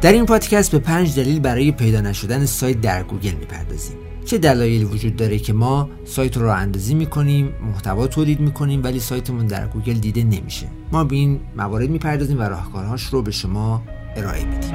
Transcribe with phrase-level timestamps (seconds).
[0.00, 3.96] در این پادکست به پنج دلیل برای پیدا نشدن سایت در گوگل می‌پردازیم.
[4.24, 9.00] چه دلایلی وجود داره که ما سایت رو راه اندازی می‌کنیم محتوا تولید می‌کنیم ولی
[9.00, 13.82] سایتمون در گوگل دیده نمیشه؟ ما به این موارد می‌پردازیم و راهکارهاش رو به شما
[14.16, 14.74] ارائه میدیم.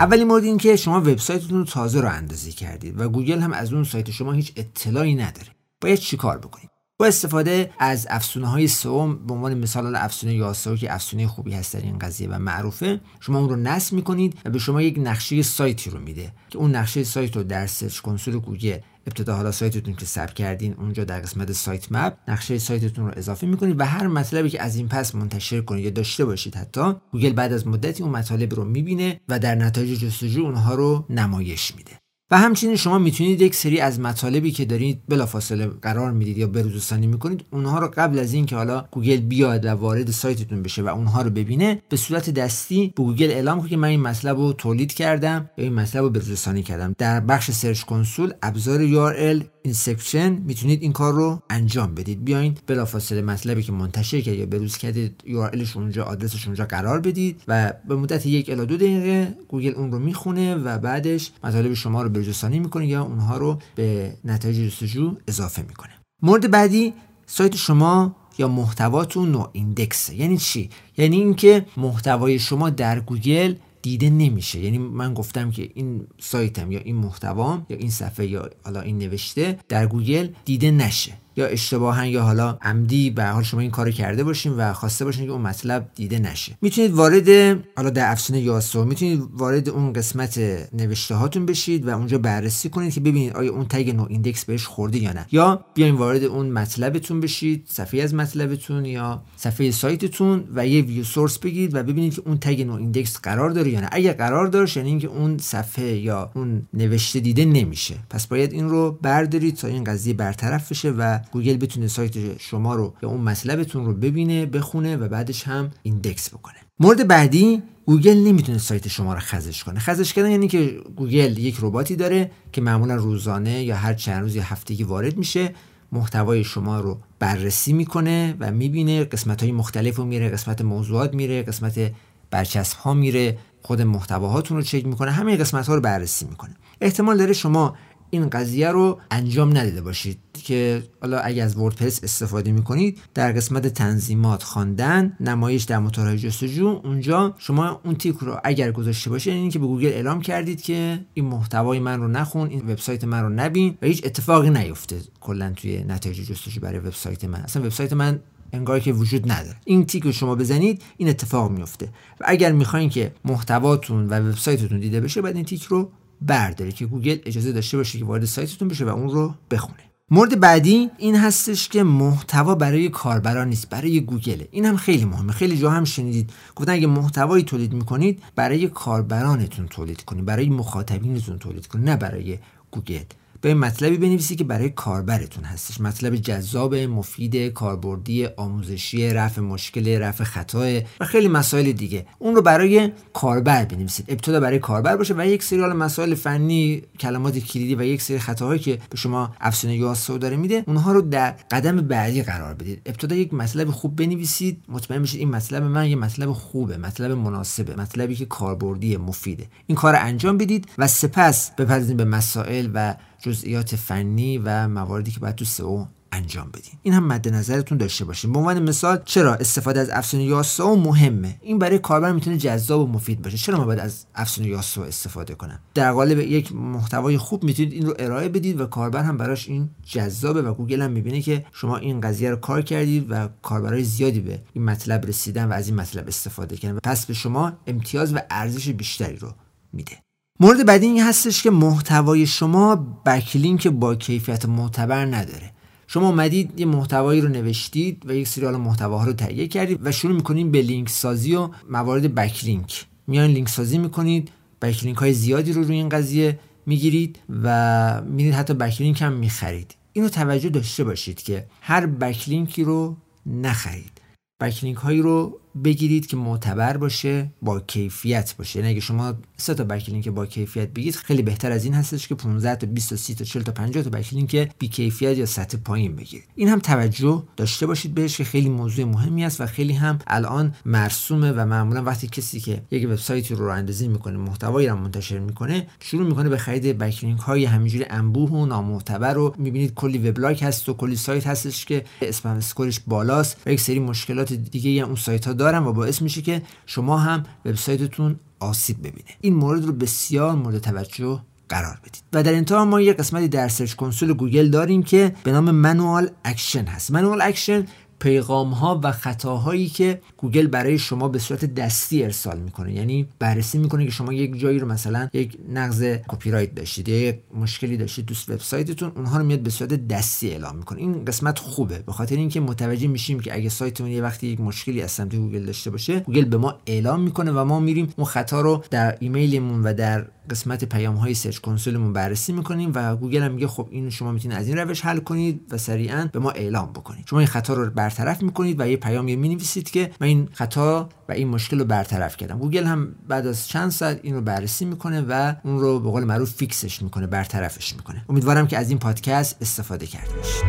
[0.00, 3.72] اولین مورد این که شما وبسایتتون رو تازه راه اندازی کردید و گوگل هم از
[3.72, 5.48] اون سایت شما هیچ اطلاعی نداره.
[5.80, 10.94] باید چیکار بکنید با استفاده از افزونه های سئو به عنوان مثال افزونه Yoast که
[10.94, 14.58] افزونه خوبی هست در این قضیه و معروفه شما اون رو نصب می‌کنید و به
[14.58, 18.78] شما یک نقشه سایتی رو میده که اون نقشه سایت رو در Search Console گوگل
[19.06, 23.80] ابتدا حالا سایتتون که ثبت کردین اونجا در قسمت sitemap نقشه سایتتون رو اضافه می‌کنید
[23.80, 27.52] و هر مطلبی که از این پس منتشر کنید یا داشته باشید حتی گوگل بعد
[27.52, 32.03] از مدتی اون مطالب رو می‌بینه و در نتایج جستجو اونها رو نمایش میده.
[32.30, 37.06] و همچنین شما می‌تونید یک سری از مطالبی که دارید بلافاصله قرار می‌دید یا بروزرسانی
[37.06, 41.22] می‌کنید اونها رو قبل از اینکه حالا گوگل بیاد و وارد سایتتون بشه و اونها
[41.22, 44.92] رو ببینه به صورت دستی به گوگل اعلام کنید که من این مطلب رو تولید
[44.92, 46.94] کردم یا این مطلب رو بروزرسانی کردم.
[46.98, 52.24] در بخش Search Console ابزار URL inspection می‌تونید این کار رو انجام بدید.
[52.24, 57.00] بیاین بلافاصله مطلبی که منتشر کرد یا بروز کردید URL ش اونجا آدرسش اونجا قرار
[57.00, 61.74] بدید و به مدت یک الی دو دقیقه گوگل اون رو می‌خونه و بعدش مطالب
[61.74, 65.92] شما رو بروزرسانی می‌کنه یا اونها رو به نتایج جستجو اضافه می‌کنه.
[66.22, 66.92] مورد بعدی
[67.26, 70.10] سایت شما یا محتواتون noindex.
[70.10, 73.54] یعنی چی؟ یعنی اینکه محتوای شما در گوگل
[73.84, 74.60] دیده نمیشه.
[74.60, 78.98] یعنی من گفتم که این سایتم یا این محتوام یا این صفحه یا حالا این
[78.98, 81.12] نوشته در گوگل دیده نشه.
[81.36, 85.26] یا اشتباها یا حالا عمدی به حال شما این کارو کرده باشین و خواسته باشین
[85.26, 86.52] که اون مطلب دیده نشه.
[86.60, 87.28] می‌تونید وارد
[87.76, 90.38] حالا در افزونه Yoast می‌تونید وارد اون قسمت
[90.72, 94.98] نوشته هاتون بشید و اونجا بررسی کنید که ببینید آیا اون tag noindex بهش خورده
[94.98, 95.26] یا نه.
[95.32, 101.04] یا بیاین وارد اون مطلبتون بشید صفحه از مطلبتون یا صفحه سایتتون و یه view
[101.04, 103.88] source بگیرید و ببینید که اون tag noindex قرار داره یا نه.
[103.92, 107.94] اگه قرار داره یعنی اینکه اون صفحه یا اون نوشته دیده نمیشه.
[108.10, 112.74] پس باید این رو بردارید تا این قضیه برطرف بشه و گوگل بتونه سایت شما
[112.74, 116.54] رو یا اون مطلبتون رو ببینه بخونه و بعدش هم index بکنه.
[116.80, 119.80] مورد بعدی گوگل نمی‌تونه سایت شما رو خزش کنه.
[119.80, 124.36] خزش کردن یعنی که گوگل یک رباتی داره که معمولا روزانه یا هر چند روز
[124.36, 125.54] یا هفتگی وارد میشه.
[125.92, 129.04] محتوای شما رو بررسی می‌کنه و می‌بینه.
[129.04, 131.92] قسمت های مختلف رو میره قسمت موضوعات میره قسمت
[132.30, 133.38] برچسب ها میره.
[133.62, 135.10] خود محتواهاتون رو چک می‌کنه.
[135.10, 136.54] همه قسمت ها رو بررسی می‌کنه.
[136.80, 137.76] احتمال داره شما
[138.14, 143.66] این قضیه رو انجام ندیده باشید که حالا اگر از وردپرس استفاده می‌کنید در قسمت
[143.66, 149.50] تنظیمات خواندن نمایش در موتورهای جستجو اونجا شما اون تیک رو اگر گذاشته باشید یعنی
[149.50, 153.28] که به گوگل اعلام کردید که این محتوای من رو نخون این وبسایت من رو
[153.28, 157.40] نبین و هیچ اتفاقی نیفته کلا توی نتایج جستجو برای وبسایت من.
[157.40, 158.20] اصلا وبسایت من
[158.52, 159.56] انگار که وجود نداره.
[159.64, 161.88] این تیک رو شما بزنید این اتفاق میفته
[162.20, 165.90] و اگر می‌خواین که محتواتون و وبسایتتون دیده بشه بعد این تیک رو
[166.22, 169.78] برداره که گوگل اجازه داشته باشه که وارد سایتتون بشه و اون رو بخونه.
[170.10, 175.32] مورد بعدی این هستش که محتوا برای کاربران نیست برای گوگله این هم خیلی مهمه.
[175.32, 176.30] خیلی جا هم شنیدید.
[176.56, 182.38] گفتن اگه محتوایی تولید می‌کنید برای کاربرانتون تولید کنید برای مخاطبینتون تولید کنید نه برای
[182.70, 183.04] گوگل.
[183.44, 185.80] یه مطلبی بنویسید که برای کاربرتون هستش.
[185.80, 192.06] مطلب جذاب مفید کاربردی آموزشی رفع مشکل رفع خطا و خیلی مسائل دیگه.
[192.18, 194.06] اون رو برای کاربر بنویسید.
[194.08, 198.60] ابتدا برای کاربر باشه و یک سری مسائل فنی کلمات کلیدی و یک سری خطاهایی
[198.60, 202.82] که به شما افزونه Yoast SEO داره میده اونها رو در قدم بعدی قرار بدید.
[202.86, 204.62] ابتدا یک مطلب خوب بنویسید.
[204.68, 209.46] مطمئن بشید این مطلب من یه مطلب خوبه مطلب مناسبه مطلبی که کاربردی مفیده.
[209.66, 212.94] این کار انجام بدید و سپس بپردازید به مسائل و
[213.24, 216.72] جزئیات فنی و مواردی که باید تو سئو انجام بدین.
[216.82, 218.32] این هم مد نظرتون داشته باشین.
[218.32, 222.86] به عنوان مثال چرا استفاده از افسونه یاسو مهمه؟ این برای کاربر می‌تونه جذاب و
[222.92, 223.36] مفید باشه.
[223.36, 227.86] چرا ما باید از افسونه یاسو استفاده کنم؟ در قالب یک محتوای خوب می‌تونید این
[227.86, 231.76] رو ارائه بدید و کاربر هم براش این جذابه و گوگل هم می‌بینه که شما
[231.76, 235.76] این قضیه رو کار کردید و کاربرای زیادی به این مطلب رسیدن و از این
[235.76, 236.78] مطلب استفاده کردن.
[236.84, 239.32] پس به شما امتیاز و ارزش بیشتری رو
[239.72, 239.92] میده.
[240.40, 242.76] مورد بعدی این هستش که محتوای شما
[243.06, 245.50] backlink با کیفیت معتبر نداره.
[245.86, 249.92] شما اومدید یه محتوایی رو نوشتید و یک سری حالا محتواها رو تهیه کردید و
[249.92, 252.86] شروع می‌کنید به لینک سازی و موارد backlink.
[253.06, 254.30] میان لینک سازی می‌کنید
[254.62, 259.74] backlink های زیادی رو روی این قضیه می‌گیرید و میرید حتی backlink هم می‌خرید.
[259.92, 262.96] اینو توجه داشته باشید که هر backlink ی رو
[263.26, 264.00] نخرید.
[264.40, 268.58] backlink هایی رو بگیرید که معتبر باشه با کیفیت باشه.
[268.58, 272.14] یعنی اگه شما سه تا backlink با کیفیت بگیرید خیلی بهتر از این هستش که
[272.14, 275.56] 15 تا 20 تا 30 تا 40 تا 50 تا backlink بی کیفیت یا سطح
[275.56, 276.24] پایین بگیرید.
[276.34, 280.54] این هم توجه داشته باشید بهش که خیلی موضوع مهمی است و خیلی هم الان
[280.66, 285.18] مرسومه و معمولا وقتی کسی که یک وبسایتی رو راه اندازی می‌کنه محتوایی رو منتشر
[285.18, 289.34] می‌کنه شروع می‌کنه به خرید backlink های همینجوری انبوه و نامعتبر رو.
[289.38, 293.60] می‌بینید کلی وبلاگ هست و کلی سایت هستش که spam score ش بالاست و یک
[293.60, 298.16] سری مشکلات دیگه هم اون سایت ها دارن و باعث میشه که شما هم وبسایتتون
[298.40, 299.10] آسیب ببینه.
[299.20, 302.02] این مورد رو بسیار مورد توجه قرار بدید.
[302.12, 306.10] و در انتها ما یه قسمتی در Search Console گوگل داریم که به نام manual
[306.24, 306.90] action هست.
[306.90, 307.66] manual action
[308.04, 312.72] پیغام ها و خطاهایی که گوگل برای شما به صورت دستی ارسال می‌کنه.
[312.74, 317.00] یعنی بررسی می‌کنه که شما یک جایی رو مثلا یک نقض کپی رایت داشتید یا
[317.08, 320.78] یک مشکلی داشتید تو وبسایتتون اونها رو میاد به صورت دستی اعلام می‌کنه.
[320.78, 321.78] این قسمت خوبه.
[321.78, 325.46] به خاطر اینکه متوجه میشیم که اگه سایتمون یه وقتی یک مشکلی از سمت گوگل
[325.46, 329.62] داشته باشه گوگل به ما اعلام می‌کنه و ما میریم اون خطا رو در ایمیلمون
[329.62, 333.68] و در قسمت پیام های Search Console مون بررسی می‌کنیم و گوگل هم میگه خب
[333.70, 337.06] اینو شما می‌تونید از این روش حل کنید و سریعا به ما اعلام بکنید.
[337.06, 340.88] شما این خطا رو برطرف می‌کنید و یه پیامی می نویسید که من این خطا
[341.08, 342.38] و این مشکل رو برطرف کردم.
[342.38, 346.04] گوگل هم بعد از چند ساعت این رو بررسی می‌کنه و اون رو به قول
[346.04, 348.04] معروف fix ش می‌کنه برطرفش می‌کنه.
[348.08, 350.44] امیدوارم که از این پادکست استفاده کرده باشید.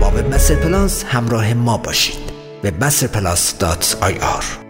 [0.00, 2.36] با وب پلاس همراه ما باشید.
[2.64, 4.65] webmasterplus.ir